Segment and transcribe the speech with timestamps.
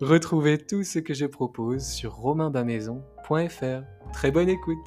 [0.00, 3.84] Retrouvez tout ce que je propose sur romainbamaison.fr.
[4.12, 4.86] Très bonne écoute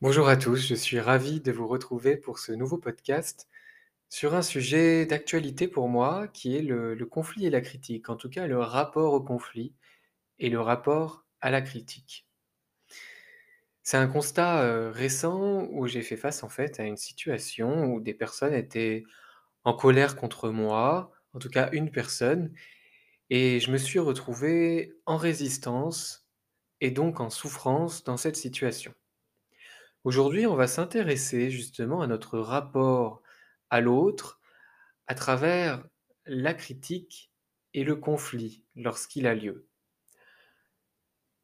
[0.00, 3.48] Bonjour à tous, je suis ravi de vous retrouver pour ce nouveau podcast
[4.08, 8.30] sur un sujet d'actualité pour moi qui est le, conflit et la critique, en tout
[8.30, 9.74] cas le rapport au conflit
[10.38, 12.26] et le rapport à la critique.
[13.82, 18.00] C'est un constat euh, récent où j'ai fait face en fait à une situation où
[18.00, 19.04] des personnes étaient
[19.64, 22.52] en colère contre moi, en tout cas une personne,
[23.30, 26.26] et je me suis retrouvé en résistance
[26.80, 28.94] et donc en souffrance dans cette situation.
[30.04, 33.22] Aujourd'hui, on va s'intéresser justement à notre rapport
[33.70, 34.40] à l'autre
[35.06, 35.84] à travers
[36.26, 37.32] la critique
[37.74, 39.66] et le conflit lorsqu'il a lieu.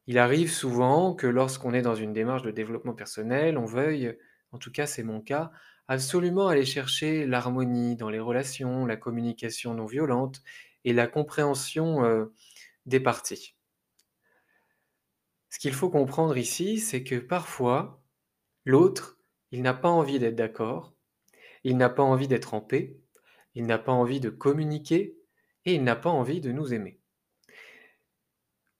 [0.07, 4.17] Il arrive souvent que lorsqu'on est dans une démarche de développement personnel, on veuille,
[4.51, 5.51] en tout cas c'est mon cas,
[5.87, 10.41] absolument aller chercher l'harmonie dans les relations, la communication non violente
[10.83, 12.25] et la compréhension euh,
[12.85, 13.55] des parties.
[15.49, 18.01] Ce qu'il faut comprendre ici, c'est que parfois,
[18.65, 19.17] l'autre,
[19.51, 20.93] il n'a pas envie d'être d'accord,
[21.63, 22.99] il n'a pas envie d'être en paix,
[23.55, 25.17] il n'a pas envie de communiquer
[25.65, 26.99] et il n'a pas envie de nous aimer.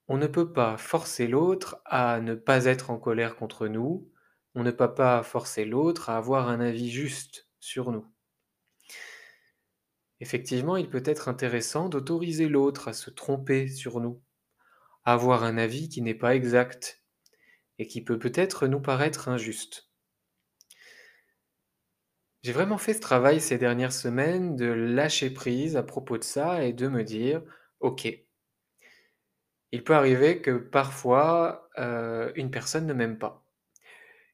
[0.10, 4.10] On ne peut pas forcer l'autre à ne pas être en colère contre nous,
[4.58, 8.08] on ne peut pas forcer l'autre à avoir un avis juste sur nous.
[10.20, 14.20] Effectivement, il peut être intéressant d'autoriser l'autre à se tromper sur nous,
[15.06, 17.04] à avoir un avis qui n'est pas exact
[17.78, 19.92] et qui peut peut-être nous paraître injuste.
[22.42, 26.64] J'ai vraiment fait ce travail ces dernières semaines de lâcher prise à propos de ça
[26.64, 27.44] et de me dire,
[27.80, 28.08] ok,
[29.72, 33.47] il peut arriver que parfois euh, une personne ne m'aime pas.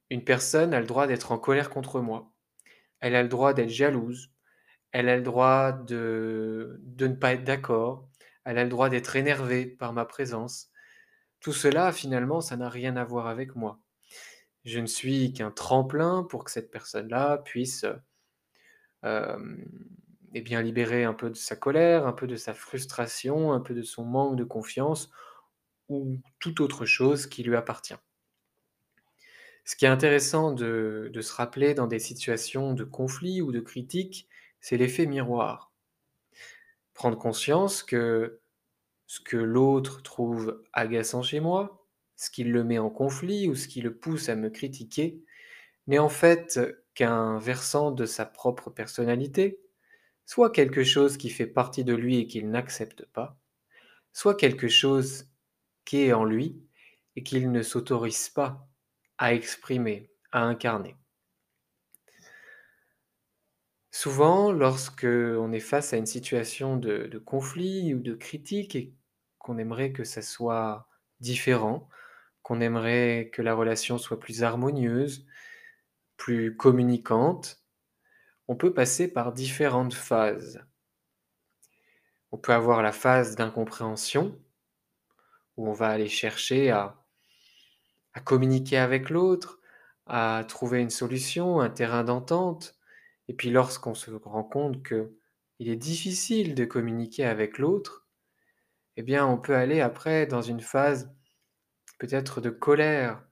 [0.09, 2.31] Une personne a le droit d'être en colère contre moi.
[3.00, 4.31] Elle a le droit d'être jalouse.
[4.91, 8.08] Elle a le droit de, ne pas être d'accord.
[8.46, 10.69] Elle a le droit d'être énervée par ma présence.
[11.40, 13.80] Tout cela, finalement, ça n'a rien à voir avec moi.
[14.66, 17.86] Je ne suis qu'un tremplin pour que cette personne-là puisse
[19.03, 19.56] euh,
[20.34, 23.74] eh bien, libérer un peu de sa colère, un peu de sa frustration, un peu
[23.74, 25.12] de son manque de confiance
[25.90, 27.96] ou toute autre chose qui lui appartient.
[29.66, 34.28] Ce qui est intéressant de, se rappeler dans des situations de conflit ou de critique,
[34.59, 35.72] c'est l'effet miroir.
[36.94, 38.41] Prendre conscience que
[39.07, 41.88] ce que l'autre trouve agaçant chez moi,
[42.18, 45.24] ce qui le met en conflit ou ce qui le pousse à me critiquer,
[45.88, 46.59] n'est en fait
[46.94, 49.59] qu'un versant de sa propre personnalité,
[50.25, 53.38] soit quelque chose qui fait partie de lui et qu'il n'accepte pas,
[54.12, 55.25] soit quelque chose
[55.85, 56.62] qui est en lui
[57.16, 58.68] et qu'il ne s'autorise pas
[59.23, 60.98] à exprimer, à incarner.
[63.89, 68.94] Souvent, lorsque on est face à une situation de, de conflit ou de critique et
[69.38, 70.89] qu'on aimerait que ça soit
[71.21, 71.88] différent,
[72.42, 75.25] qu'on aimerait que la relation soit plus harmonieuse,
[76.18, 77.63] plus communicante,
[78.50, 80.59] on peut passer par différentes phases.
[82.33, 84.38] On peut avoir la phase d'incompréhension,
[85.56, 87.02] où on va aller chercher à
[88.13, 89.60] à communiquer avec l'autre,
[90.07, 92.75] à trouver une solution, un terrain d'entente.
[93.27, 95.15] Et puis lorsqu'on se rend compte que
[95.60, 98.07] il est difficile de communiquer avec l'autre,
[98.98, 101.13] eh bien on peut aller après dans une phase
[102.00, 103.24] peut-être de colère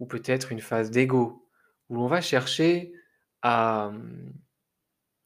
[0.00, 1.48] ou peut-être une phase d'ego
[1.88, 2.92] où on va chercher
[3.42, 3.92] à,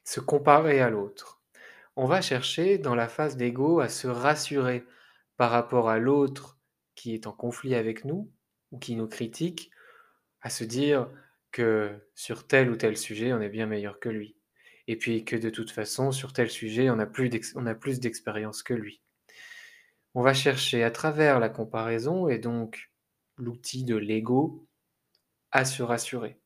[0.05, 1.41] se comparer à l'autre.
[1.97, 4.85] On va chercher dans la phase d'ego à se rassurer
[5.37, 6.59] par rapport à l'autre
[6.95, 8.31] qui est en conflit avec nous
[8.71, 9.71] ou qui nous critique,
[10.43, 11.11] à se dire
[11.53, 14.37] que sur tel ou tel sujet, on est bien meilleur que lui.
[14.87, 19.03] Et puis que de toute façon, sur tel sujet, on a plus d'expérience que lui.
[20.15, 22.91] On va chercher à travers la comparaison et donc
[23.37, 24.67] l'outil de l'ego
[25.53, 26.41] à se rassurer.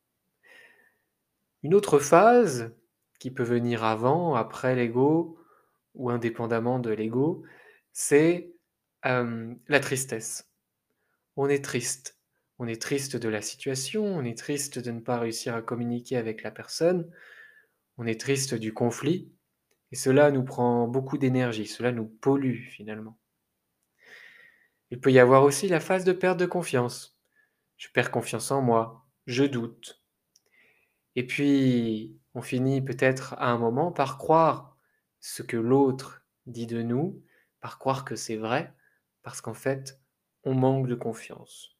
[1.63, 2.75] Une autre phase
[3.19, 5.39] qui peut venir avant, après l'ego
[5.95, 7.43] ou indépendamment de l'ego,
[7.91, 8.51] c'est
[9.03, 10.47] la tristesse.
[11.35, 12.17] On est triste.
[12.57, 16.15] On est triste de la situation, on est triste de ne pas réussir à communiquer
[16.15, 17.11] avec la personne,
[17.97, 19.29] on est triste du conflit,
[19.91, 23.17] et cela nous prend beaucoup d'énergie, cela nous pollue finalement.
[24.89, 27.19] Il peut y avoir aussi la phase de perte de confiance.
[27.75, 30.01] Je perds confiance en moi, je doute.
[31.17, 34.77] Et puis, on finit peut-être à un moment par croire
[35.19, 37.21] ce que l'autre dit de nous,
[37.59, 38.73] par croire que c'est vrai,
[39.23, 39.99] parce qu'en fait,
[40.53, 41.75] manque de confiance.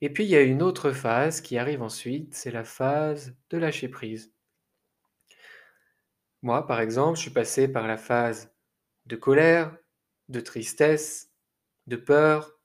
[0.00, 3.58] Et puis, il y a une autre phase qui arrive ensuite, c'est la phase de
[3.58, 4.34] lâcher prise.
[6.42, 8.52] Moi, par exemple, je suis passé par la phase
[9.06, 9.76] de colère,
[10.28, 11.32] de tristesse,
[11.86, 12.58] de peur,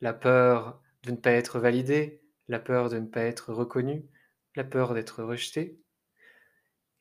[0.00, 4.08] la peur de ne pas être validé, la peur de ne pas être reconnu,
[4.54, 5.80] la peur d'être rejeté.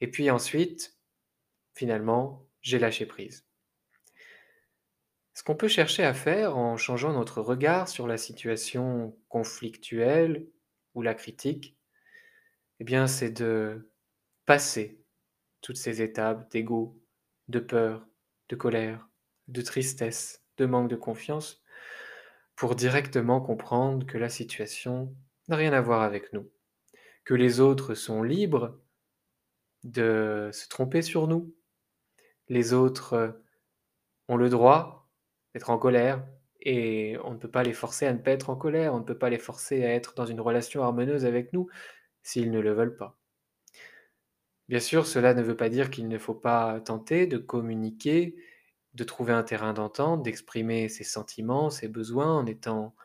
[0.02, 0.98] Et puis ensuite,
[1.74, 3.49] finalement, j'ai lâché prise.
[5.39, 10.45] Ce qu'on peut chercher à faire en changeant notre regard sur la situation conflictuelle
[10.95, 11.77] ou la critique,
[12.81, 13.89] eh bien, c'est de
[14.45, 15.01] passer
[15.62, 17.01] toutes ces étapes d'ego,
[17.47, 18.06] de peur,
[18.50, 19.07] de colère,
[19.47, 21.63] de tristesse, de manque de confiance,
[22.57, 25.15] pour directement comprendre que la situation
[25.47, 26.51] n'a rien à voir avec nous,
[27.24, 28.77] que les autres sont libres
[29.85, 31.56] de se tromper sur nous,
[32.50, 33.42] les autres
[34.27, 34.99] ont le droit
[35.67, 36.25] en colère
[36.61, 39.03] et on ne peut pas les forcer à ne pas être en colère, on ne
[39.03, 41.67] peut pas les forcer à être dans une relation harmonieuse avec nous
[42.23, 43.17] s'ils ne le veulent pas.
[44.69, 48.35] Bien sûr, cela ne veut pas dire qu'il ne faut pas tenter de communiquer,
[48.94, 52.95] de trouver un terrain d'entente, d'exprimer ses sentiments, ses besoins en étant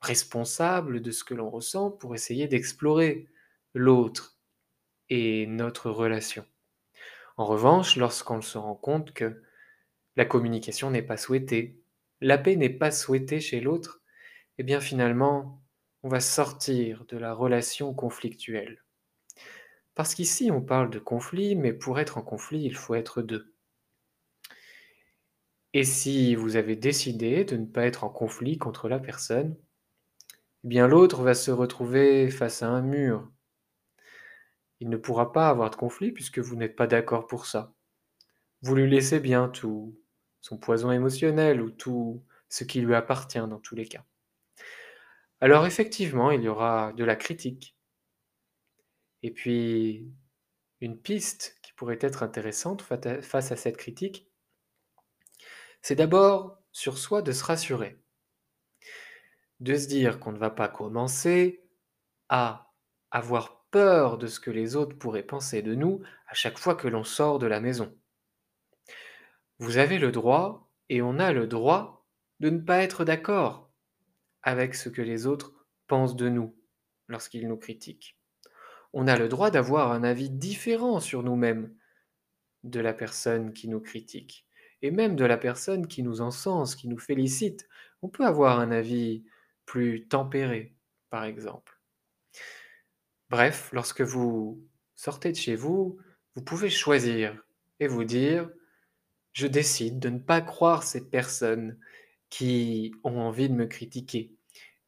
[0.00, 3.28] responsable de ce que l'on ressent pour essayer d'explorer
[3.74, 4.38] l'autre
[5.10, 6.46] et notre relation.
[7.36, 9.42] En revanche, lorsqu'on se rend compte que
[10.16, 11.81] la communication n'est pas souhaitée,
[12.22, 14.00] la paix n'est pas souhaitée chez l'autre,
[14.58, 15.62] eh bien finalement,
[16.02, 18.82] on va sortir de la relation conflictuelle.
[19.94, 23.54] Parce qu'ici, on parle de conflit, mais pour être en conflit, il faut être deux.
[25.74, 29.56] Et si vous avez décidé de ne pas être en conflit contre la personne,
[30.64, 33.30] eh bien l'autre va se retrouver face à un mur.
[34.80, 37.74] Il ne pourra pas avoir de conflit puisque vous n'êtes pas d'accord pour ça.
[38.60, 39.98] Vous lui laissez bien tout
[40.42, 44.04] son poison émotionnel ou tout ce qui lui appartient dans tous les cas.
[45.40, 47.74] Alors effectivement, il y aura de la critique,
[49.22, 50.12] et puis,
[50.80, 54.28] une piste qui pourrait être intéressante face à cette critique,
[55.80, 58.00] c'est d'abord sur soi de se rassurer,
[59.60, 61.64] de se dire qu'on ne va pas commencer
[62.28, 62.72] à
[63.10, 66.88] avoir peur de ce que les autres pourraient penser de nous à chaque fois que
[66.88, 67.96] l'on sort de la maison.
[69.62, 72.06] Vous avez le droit, et on a le droit,
[72.40, 73.72] de ne pas être d'accord
[74.42, 75.54] avec ce que les autres
[75.86, 76.54] pensent de nous
[77.08, 78.18] lorsqu'ils nous critiquent
[78.92, 81.74] on a le droit d'avoir un avis différent sur nous-mêmes
[82.62, 84.46] de la personne qui nous critique,
[84.82, 87.68] et même de la personne qui nous encense, qui nous félicite.
[88.02, 89.24] On peut avoir un avis
[89.64, 90.74] plus tempéré,
[91.10, 91.80] par exemple.
[93.30, 94.62] Bref, lorsque vous
[94.94, 95.98] sortez de chez vous,
[96.34, 97.42] vous pouvez choisir
[97.80, 98.50] et vous dire,
[99.32, 101.78] je décide de ne pas croire ces personnes
[102.30, 104.34] qui ont envie de me critiquer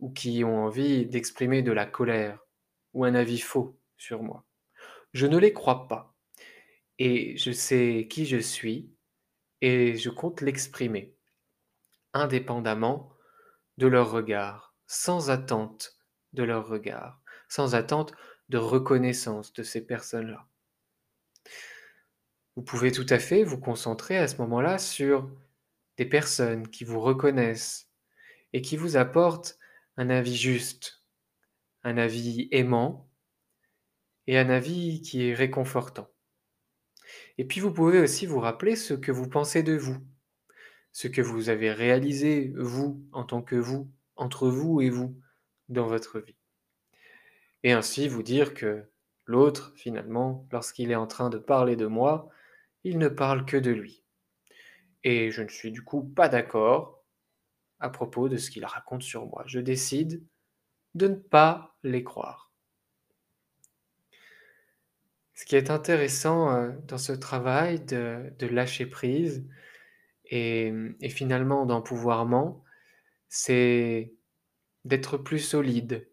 [0.01, 2.39] ou qui ont envie d'exprimer de la colère
[2.93, 4.45] ou un avis faux sur moi.
[5.13, 6.15] Je ne les crois pas.
[6.99, 8.91] Et je sais qui je suis
[9.61, 11.15] et je compte l'exprimer,
[12.13, 13.13] indépendamment
[13.79, 15.99] de leur regard, sans attente
[16.33, 18.15] de leur regard, sans attente
[18.49, 20.47] de reconnaissance de ces personnes-là.
[22.57, 25.29] Vous pouvez tout à fait vous concentrer à ce moment-là sur
[25.97, 27.91] des personnes qui vous reconnaissent
[28.53, 29.59] et qui vous apportent
[29.97, 31.03] un avis juste,
[31.83, 33.09] un avis aimant,
[34.27, 36.09] et un avis qui est réconfortant.
[37.37, 39.99] Et puis vous pouvez aussi vous rappeler ce que vous pensez de vous,
[40.93, 45.21] ce que vous avez réalisé, vous, en tant que vous, entre vous et vous,
[45.69, 46.37] dans votre vie.
[47.65, 48.89] Et ainsi vous dire que
[49.27, 52.29] L'autre, finalement, lorsqu'il est en train de parler de moi,
[52.85, 54.05] il ne parle que de lui.
[55.03, 57.03] Et je ne suis du coup pas d'accord
[57.81, 59.43] à propos de ce qu'il raconte sur moi.
[59.47, 60.23] Je décide
[60.95, 62.53] de ne pas les croire.
[65.35, 69.45] Ce qui est intéressant euh, dans ce travail de, lâcher prise
[70.27, 72.63] et, et finalement d'empouvoirment,
[73.29, 74.15] c'est
[74.85, 76.09] d'être plus solide.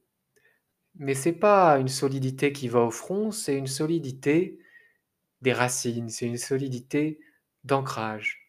[0.95, 4.59] Mais c'est pas une solidité qui va au front, c'est une solidité
[5.41, 7.19] des racines, c'est une solidité
[7.63, 8.39] d'ancrage.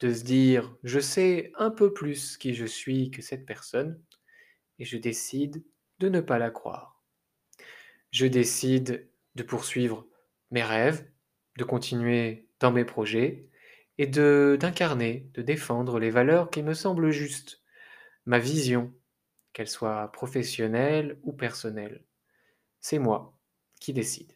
[0.00, 4.02] De se dire, je sais un peu plus qui je suis que cette personne,
[4.78, 5.64] et je décide
[6.00, 7.02] de ne pas la croire.
[8.10, 10.06] Je décide de poursuivre
[10.50, 11.06] mes rêves,
[11.58, 13.48] de continuer dans mes projets,
[13.98, 17.62] et de d'incarner, de défendre les valeurs qui me semblent justes,
[18.26, 18.92] ma vision,
[19.52, 22.04] qu'elle soit professionnelle ou personnelle.
[22.80, 23.38] C'est moi
[23.80, 24.33] qui décide.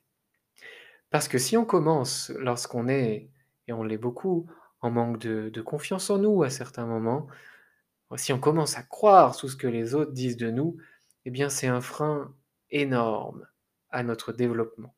[1.10, 3.30] Parce que si on commence lorsqu'on est,
[3.66, 4.46] et on l'est beaucoup,
[4.80, 7.26] en manque de, confiance en nous à certains moments,
[8.16, 10.76] si on commence à croire tout ce que les autres disent de nous,
[11.24, 12.34] eh bien c'est un frein
[12.70, 13.46] énorme
[13.90, 14.94] à notre développement.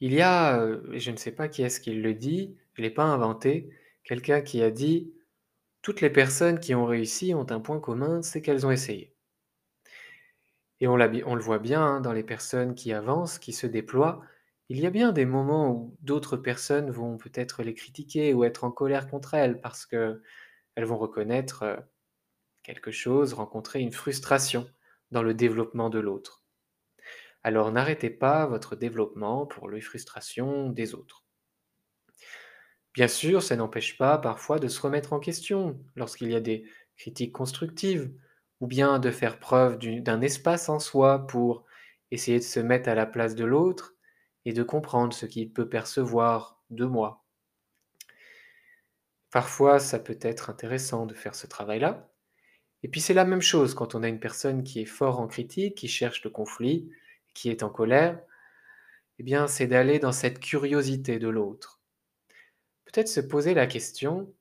[0.00, 2.86] Il y a, euh, je ne sais pas qui est-ce qui le dit, je ne
[2.86, 3.70] l'ai pas inventé,
[4.04, 5.12] quelqu'un qui a dit
[5.80, 9.11] toutes les personnes qui ont réussi ont un point commun, c'est qu'elles ont essayé.
[10.82, 14.20] Et on, le voit bien hein, dans les personnes qui avancent, qui se déploient.
[14.68, 18.64] Il y a bien des moments où d'autres personnes vont peut-être les critiquer ou être
[18.64, 20.18] en colère contre elles parce qu'elles
[20.76, 21.76] vont reconnaître euh,
[22.64, 24.68] quelque chose, rencontrer une frustration
[25.12, 26.42] dans le développement de l'autre.
[27.44, 31.24] Alors n'arrêtez pas votre développement pour les frustrations des autres.
[32.92, 36.64] Bien sûr, ça n'empêche pas parfois de se remettre en question lorsqu'il y a des
[36.96, 38.12] critiques constructives,
[38.62, 41.66] ou bien de faire preuve d'un espace en soi pour
[42.10, 43.94] essayer de se mettre à la place de l'autre
[44.46, 47.26] et de comprendre ce qu'il peut percevoir de moi.
[49.30, 52.08] Parfois, ça peut être intéressant de faire ce travail-là.
[52.82, 55.28] Et puis c'est la même chose quand on a une personne qui est fort en
[55.28, 56.90] critique, qui cherche le conflit,
[57.34, 58.18] qui est en colère,
[59.18, 61.82] eh bien c'est d'aller dans cette curiosité de l'autre
[62.92, 64.32] peut-être se poser la question,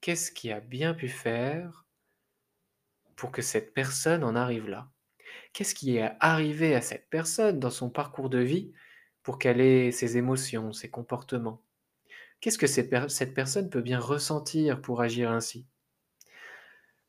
[0.00, 1.85] qu'est-ce qui a bien pu faire
[3.16, 4.90] pour que cette personne en arrive là?
[5.52, 8.72] Qu'est-ce qui est arrivé à cette personne dans son parcours de vie
[9.22, 11.62] pour qu'elle ait ses émotions, ses comportements?
[12.40, 15.66] Qu'est-ce que cette personne peut bien ressentir pour agir ainsi?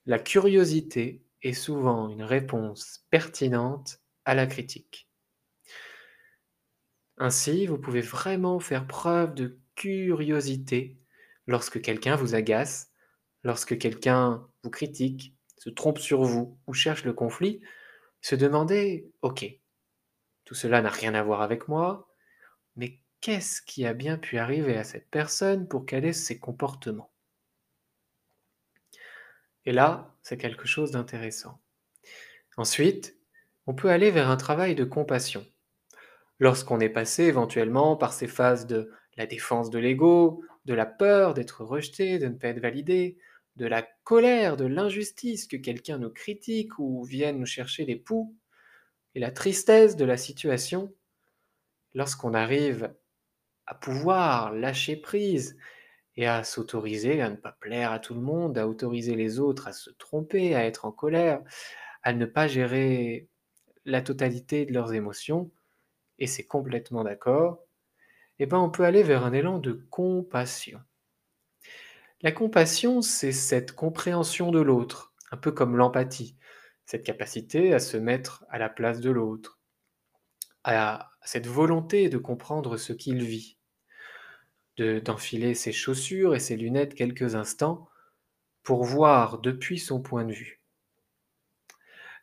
[0.05, 5.09] La curiosité est souvent une réponse pertinente à la critique.
[7.17, 10.97] Ainsi, vous pouvez vraiment faire preuve de curiosité
[11.45, 12.91] lorsque quelqu'un vous agace,
[13.43, 17.61] lorsque quelqu'un vous critique, se trompe sur vous ou cherche le conflit,
[18.21, 19.45] se demander, ok,
[20.45, 22.07] tout cela n'a rien à voir avec moi,
[22.75, 27.11] mais qu'est-ce qui a bien pu arriver à cette personne pour qu'elle ait ces comportements?
[29.65, 31.59] Et là, c'est quelque chose d'intéressant.
[32.55, 33.17] Ensuite,
[33.65, 35.45] on peut aller vers un travail de compassion.
[36.39, 41.33] Lorsqu'on est passé éventuellement par ces phases de la défense de l'ego, de la peur
[41.33, 43.17] d'être rejeté, de ne pas être validé,
[43.57, 48.35] de la colère, de l'injustice que quelqu'un nous critique ou vienne nous chercher des poux,
[49.15, 50.93] et la tristesse de la situation,
[51.95, 52.93] lorsqu'on arrive
[53.65, 55.57] à pouvoir lâcher prise
[56.15, 59.67] et à s'autoriser à ne pas plaire à tout le monde, à autoriser les autres
[59.67, 61.41] à se tromper, à être en colère,
[62.03, 63.27] à ne pas gérer
[63.85, 65.49] la totalité de leurs émotions,
[66.19, 67.63] et c'est complètement d'accord,
[68.39, 70.79] eh ben, on peut aller vers un élan de compassion.
[72.21, 76.35] La compassion, c'est cette compréhension de l'autre, un peu comme l'empathie,
[76.83, 79.59] cette capacité à se mettre à la place de l'autre,
[80.63, 83.59] à cette volonté de comprendre ce qu'il vit,
[84.79, 87.87] d'enfiler ses chaussures et ses lunettes quelques instants
[88.63, 90.63] pour voir depuis son point de vue.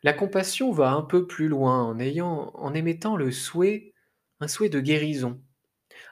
[0.03, 3.93] La compassion va un peu plus loin en émettant le souhait,
[4.41, 5.41] un souhait de guérison,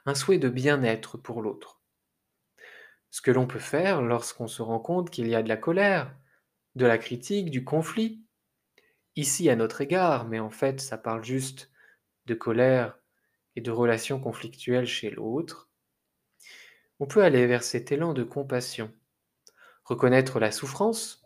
[0.05, 1.82] un souhait de bien-être pour l'autre.
[3.13, 6.17] Ce que l'on peut faire lorsqu'on se rend compte qu'il y a de la colère,
[6.73, 8.25] de la critique, du conflit,
[9.15, 11.69] ici à notre égard, mais en fait ça parle juste
[12.25, 12.97] de colère
[13.55, 15.69] et de relations conflictuelles chez l'autre,
[16.99, 18.91] on peut aller vers cet élan de compassion,
[19.83, 21.23] reconnaître la souffrance,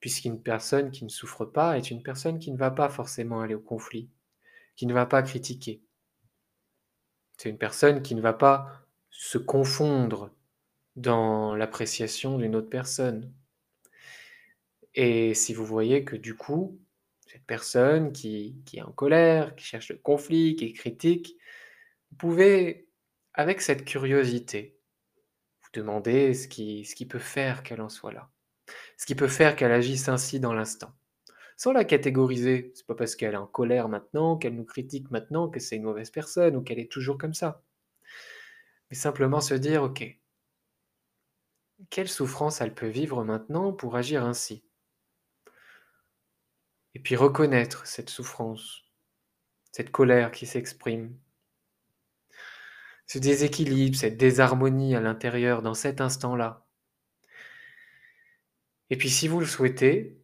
[0.00, 3.54] puisqu'une personne qui ne souffre pas est une personne qui ne va pas forcément aller
[3.54, 4.10] au conflit,
[4.74, 5.80] qui ne va pas critiquer.
[7.36, 10.32] C'est une personne qui ne va pas se confondre
[10.96, 13.32] dans l'appréciation d'une autre personne.
[14.94, 16.80] Et si vous voyez que du coup,
[17.26, 21.36] cette personne qui, qui est en colère, qui cherche le conflit, qui est critique,
[22.10, 22.88] vous pouvez,
[23.34, 24.76] avec cette curiosité,
[25.62, 28.30] vous demander ce qui, ce qui peut faire qu'elle en soit là,
[28.96, 30.92] ce qui peut faire qu'elle agisse ainsi dans l'instant.
[31.56, 35.48] Sans la catégoriser, c'est pas parce qu'elle est en colère maintenant, qu'elle nous critique maintenant,
[35.48, 37.62] que c'est une mauvaise personne ou qu'elle est toujours comme ça.
[38.90, 40.18] Mais simplement se dire, ok,
[41.88, 44.62] quelle souffrance elle peut vivre maintenant pour agir ainsi?
[46.94, 48.82] Et puis reconnaître cette souffrance,
[49.72, 51.16] cette colère qui s'exprime,
[53.06, 56.66] ce déséquilibre, cette désharmonie à l'intérieur dans cet instant-là.
[58.90, 60.20] Et puis si vous le souhaitez,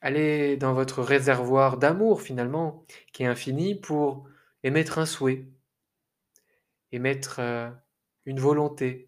[0.00, 4.28] allez dans votre réservoir d'amour finalement, qui est infini, pour
[4.62, 5.46] émettre un souhait,
[6.92, 7.70] émettre euh,
[8.24, 9.07] une volonté,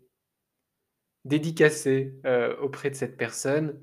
[1.24, 3.82] dédicacer euh, auprès de cette personne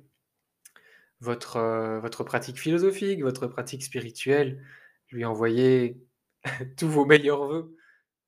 [1.20, 4.64] votre, euh, votre pratique philosophique, votre pratique spirituelle,
[5.10, 6.02] lui envoyer
[6.78, 7.76] tous vos meilleurs voeux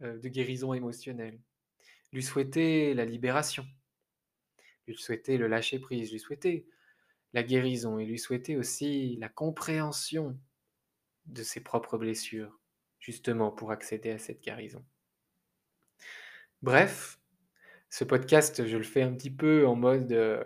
[0.01, 1.41] de guérison émotionnelle,
[2.13, 3.65] lui souhaiter la libération,
[4.87, 6.65] lui souhaiter le lâcher-prise, lui souhaiter
[7.33, 10.39] la guérison et lui souhaiter aussi la compréhension
[11.25, 12.59] de ses propres blessures,
[12.99, 14.83] justement pour accéder à cette guérison.
[16.61, 17.18] Bref,
[17.89, 20.43] ce podcast, je le fais un petit peu en mode euh,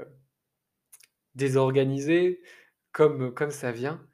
[1.35, 2.41] désorganisé,
[2.91, 4.05] comme, comme ça vient,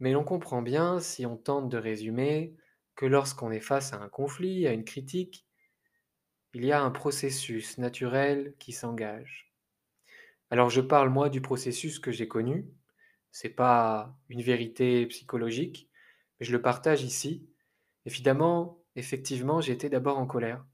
[0.00, 2.56] mais on comprend bien, si on tente de résumer,
[2.94, 5.46] que lorsqu'on est face à un conflit, à une critique,
[6.54, 9.52] il y a un processus naturel qui s'engage.
[10.50, 12.66] Alors je parle moi du processus que j'ai connu,
[13.30, 15.90] c'est pas une vérité psychologique,
[16.40, 17.48] mais je le partage ici.
[18.06, 20.64] Évidemment, effectivement, été d'abord en colère.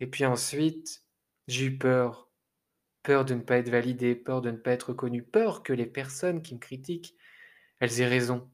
[0.00, 1.04] Et puis ensuite,
[1.46, 2.30] j'ai eu peur.
[3.02, 5.86] Peur de ne pas être validé, peur de ne pas être reconnu, peur que les
[5.86, 7.16] personnes qui me critiquent,
[7.80, 8.50] elles aient raison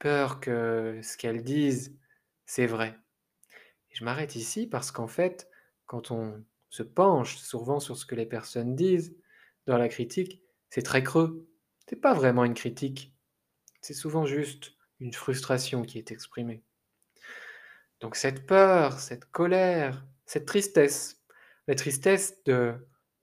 [0.00, 1.96] peur que ce qu'elles disent,
[2.46, 2.98] c'est vrai.
[3.90, 5.48] Et je m'arrête ici parce qu'en fait,
[5.86, 9.16] quand on se penche souvent sur ce que les personnes disent
[9.66, 11.48] dans la critique, c'est très creux.
[11.86, 13.14] C'est pas vraiment une critique.
[13.82, 16.62] C'est souvent juste une frustration qui est exprimée.
[18.00, 21.20] Donc cette peur, cette colère, cette tristesse,
[21.66, 22.72] la tristesse de,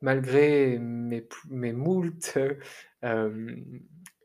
[0.02, 2.38] malgré mes, mes moultes
[3.06, 3.56] euh,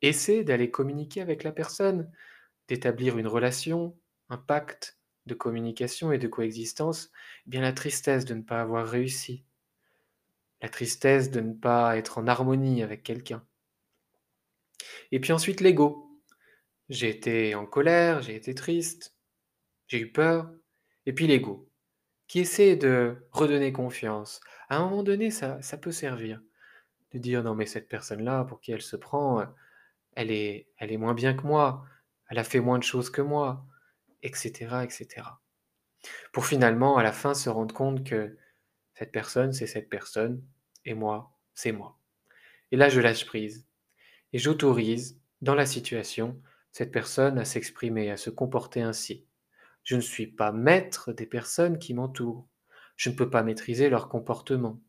[0.00, 2.10] essais d'aller communiquer avec la personne,
[2.66, 3.96] d'établir une relation,
[4.30, 7.12] un pacte de communication et de coexistence,
[7.46, 9.44] eh bien la tristesse de ne pas avoir réussi,
[10.60, 13.46] la tristesse de ne pas être en harmonie avec quelqu'un.
[15.12, 16.20] Et puis ensuite l'ego.
[16.88, 19.14] J'ai été en colère, j'ai été triste,
[19.86, 20.52] j'ai eu peur,
[21.06, 21.71] et puis l'ego,
[22.32, 24.40] qui essaie de redonner confiance.
[24.70, 26.40] À un moment donné, ça, ça peut servir
[27.10, 29.44] de dire non mais cette personne-là, pour qui elle se prend,
[30.16, 31.84] elle est, elle est moins bien que moi,
[32.30, 33.66] elle a fait moins de choses que moi,
[34.22, 35.26] etc., etc.
[36.32, 38.38] Pour finalement, à la fin, se rendre compte que
[38.94, 40.42] cette personne, c'est cette personne,
[40.86, 41.98] et moi, c'est moi.
[42.70, 43.66] Et là, je lâche prise.
[44.32, 46.40] Et j'autorise, dans la situation,
[46.70, 49.26] cette personne à s'exprimer, à se comporter ainsi.
[49.82, 52.48] Je ne suis pas maître des personnes qui m'entourent.
[52.96, 54.80] Je ne peux pas maîtriser leur comportement.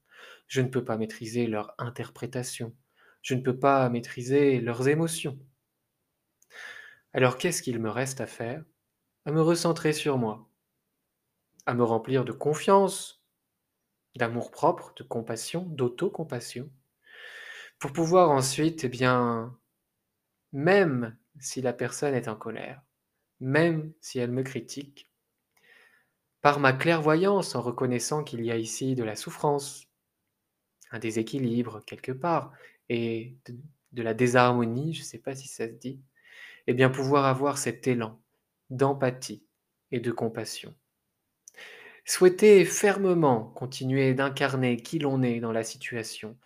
[0.48, 2.76] Je ne peux pas maîtriser leur interprétation.
[3.22, 5.40] Je ne peux pas maîtriser leurs émotions.
[7.14, 8.64] Alors qu'est-ce qu'il me reste à faire?
[9.26, 10.50] À me recentrer sur moi,
[11.66, 13.24] à me remplir de confiance,
[14.16, 16.70] d'amour-propre, de compassion, d'autocompassion,
[17.80, 19.58] pour pouvoir ensuite, eh bien,
[20.52, 22.82] même si la personne est en colère,
[23.44, 25.12] même si elle me critique,
[26.42, 29.90] par ma clairvoyance en reconnaissant qu'il y a ici de la souffrance,
[30.92, 32.54] un déséquilibre quelque part,
[32.88, 33.36] et
[33.92, 36.00] de, la désharmonie, je ne sais pas si ça se dit,
[36.68, 38.18] et bien pouvoir avoir cet élan
[38.70, 39.44] d'empathie
[39.92, 40.74] et de compassion.
[42.06, 46.38] Souhaiter fermement continuer d'incarner qui l'on est dans la situation,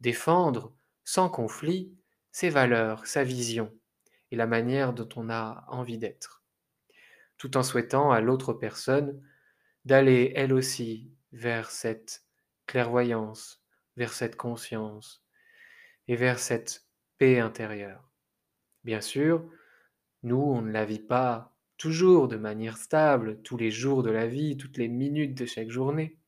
[0.00, 1.94] défendre sans conflit
[2.30, 3.72] ses valeurs, sa vision
[4.30, 6.41] et la manière dont on a envie d'être,
[7.42, 9.20] tout en souhaitant à l'autre personne
[9.84, 12.24] d'aller elle aussi vers cette
[12.66, 13.64] clairvoyance,
[13.96, 15.26] vers cette conscience
[16.06, 16.86] et vers cette
[17.18, 18.08] paix intérieure.
[18.84, 19.44] Bien sûr,
[20.22, 24.28] nous, on ne la vit pas toujours de manière stable, tous les jours de la
[24.28, 26.20] vie, toutes les minutes de chaque journée.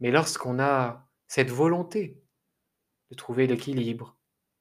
[0.00, 2.22] Mais lorsqu'on a cette volonté
[3.10, 4.16] de trouver l'équilibre,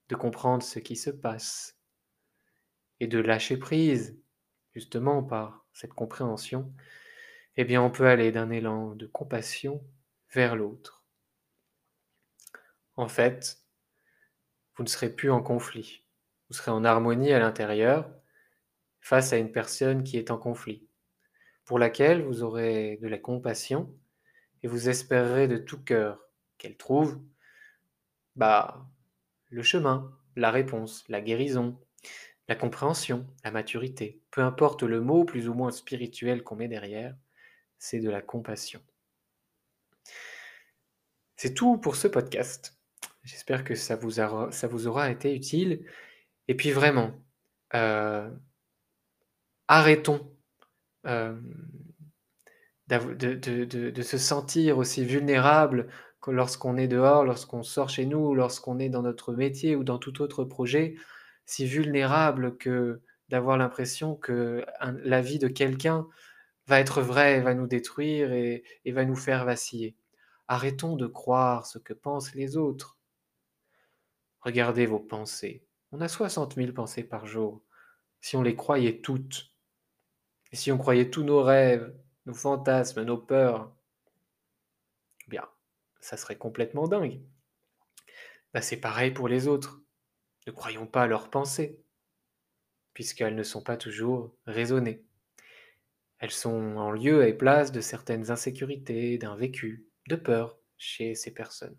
[0.10, 1.80] de comprendre ce qui se passe
[3.00, 4.20] et de lâcher prise,
[4.76, 6.72] justement par cette compréhension,
[7.58, 9.84] eh bien on peut aller d'un élan de compassion
[10.34, 11.04] vers l'autre.
[12.98, 13.62] En fait,
[14.76, 16.04] vous ne serez plus en conflit
[16.50, 18.12] Vous serez en harmonie à l'intérieur
[19.00, 20.88] face à une personne qui est en conflit,
[21.64, 23.96] pour laquelle vous aurez de la compassion
[24.64, 26.20] et vous espérerez de tout cœur
[26.58, 27.22] qu'elle trouve
[28.36, 28.90] bah,
[29.50, 31.80] le chemin, la réponse, la guérison,
[32.48, 37.16] la compréhension, la maturité, peu importe le mot plus ou moins spirituel qu'on met derrière,
[37.80, 38.82] c'est de la compassion.
[41.36, 42.78] C'est tout pour ce podcast.
[43.24, 45.86] J'espère que ça vous, aura, ça vous aura été utile.
[46.48, 47.12] Et puis vraiment,
[47.74, 48.30] euh,
[49.68, 50.32] arrêtons
[51.08, 51.36] euh,
[52.88, 55.88] de, se sentir aussi vulnérable
[56.28, 60.22] lorsqu'on est dehors, lorsqu'on sort chez nous, lorsqu'on est dans notre métier ou dans tout
[60.22, 60.96] autre projet,
[61.46, 64.66] si vulnérable que d'avoir l'impression que
[65.04, 66.08] la vie de quelqu'un
[66.68, 69.96] va être vraie, va nous détruire et, va nous faire vaciller.
[70.48, 72.98] Arrêtons de croire ce que pensent les autres.
[74.42, 75.66] Regardez vos pensées.
[75.92, 77.64] On a 60 000 pensées par jour.
[78.22, 79.52] Si on les croyait toutes,
[80.54, 83.76] si on croyait tous nos rêves, nos fantasmes, nos peurs,
[85.26, 85.48] eh bien,
[86.00, 87.22] ça serait complètement dingue.
[88.54, 89.85] Bah, c'est pareil pour les autres.
[90.48, 91.80] Ne croyons pas à leurs pensées,
[92.94, 95.04] puisqu'elles ne sont pas toujours raisonnées.
[96.20, 101.34] Elles sont en lieu et place de certaines insécurités, d'un vécu, de peur chez ces
[101.34, 101.78] personnes.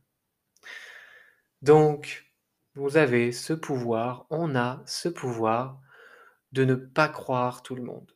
[1.63, 2.33] Donc,
[2.75, 5.81] vous avez ce pouvoir, on a ce pouvoir
[6.53, 8.13] de ne pas croire tout le monde.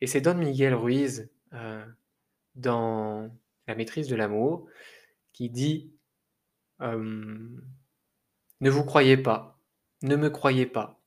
[0.00, 1.84] Et c'est Don Miguel Ruiz, euh,
[2.54, 3.30] dans
[3.66, 4.66] La maîtrise de l'amour,
[5.32, 5.92] qui dit
[6.80, 7.48] euh,
[8.60, 9.58] Ne vous croyez pas,
[10.02, 10.98] ne me croyez pas,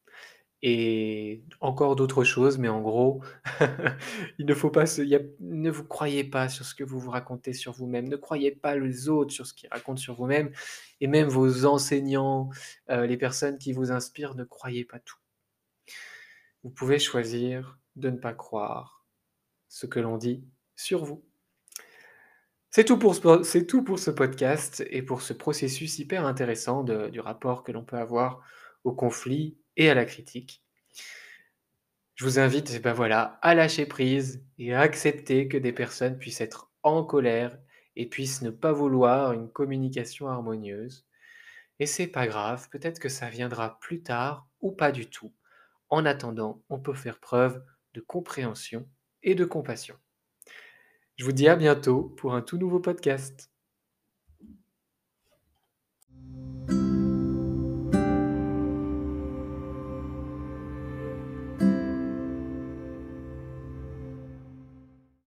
[0.63, 3.23] et encore d'autres choses, mais en gros,
[4.37, 5.01] il ne faut pas se,
[5.39, 8.75] ne vous croyez pas sur ce que vous vous racontez sur vous-même, ne croyez pas
[8.75, 10.51] les autres sur ce qu'ils racontent sur vous-même,
[10.99, 12.49] et même vos enseignants,
[12.89, 15.17] euh, les personnes qui vous inspirent, ne croyez pas tout.
[16.63, 19.07] Vous pouvez choisir de ne pas croire
[19.67, 21.23] ce que l'on dit sur vous.
[22.73, 27.84] C'est tout, pour ce, podcast et pour ce processus hyper intéressant du rapport que l'on
[27.84, 28.45] peut avoir
[28.86, 30.63] au conflit et à la critique.
[32.15, 36.39] Je vous invite ben voilà, à lâcher prise et à accepter que des personnes puissent
[36.39, 37.57] être en colère
[37.97, 41.05] et puissent ne pas vouloir une communication harmonieuse.
[41.79, 45.34] Et c'est pas grave, peut-être que ça viendra plus tard ou pas du tout.
[45.89, 47.62] En attendant, on peut faire preuve
[47.95, 48.88] de compréhension
[49.23, 49.97] et de compassion.
[51.15, 53.50] Je vous dis à bientôt pour un tout nouveau podcast.